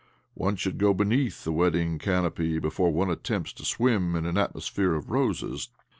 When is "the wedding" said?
1.43-1.99